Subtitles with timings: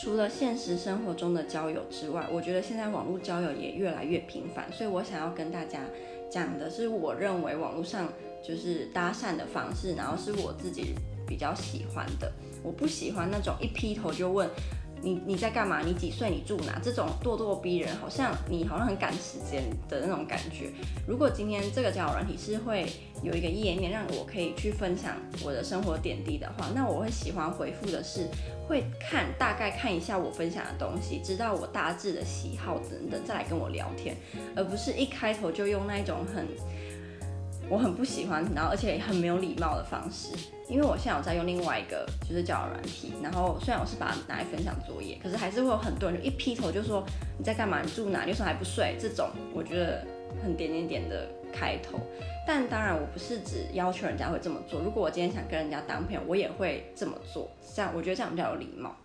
[0.00, 5.80] 除了现实生活中的交友之外，我觉得现在网络交友也越来越频繁，所以我想要跟大家
[6.30, 8.10] 讲的是，我认为网络上
[8.42, 10.94] 就是搭讪的方式，然后是我自己
[11.26, 12.32] 比较喜欢的。
[12.62, 14.48] 我不喜欢那种一劈头就问。
[15.02, 15.80] 你你在干嘛？
[15.80, 16.30] 你几岁？
[16.30, 16.78] 你住哪？
[16.82, 20.70] 这种咄咄逼人，好像你好像很赶时间的那种感觉。
[21.06, 22.86] 如果今天这个交友软体是会
[23.22, 28.26] 有一个页面让我可以去分享我的生活点滴的话，那我会喜欢回复的是
[28.68, 34.16] 会看大概看一下我分享的东西，知道我大致的喜好等等，再来跟我聊天，
[34.54, 36.46] 而不是一开头就用那种很。
[37.70, 40.34] 我很不喜欢，然后而且很没有礼貌的方式，
[40.68, 47.06] 因为我现在有在用另外一个就是交友软体，然后虽然我是把它拿来分享作业，可是还是会有很多人就一劈头就说
[47.38, 47.80] 你在干嘛？
[47.80, 48.22] 你住哪？
[48.22, 48.96] 你为什么还不睡？
[48.98, 50.04] 这种我觉得
[50.42, 52.00] 很点点点的开头，
[52.44, 58.96] 但当然我不是只要求人家会这么做，如果我今天想跟人家当朋友，我也会这么做，这样我觉得这样比较有礼貌。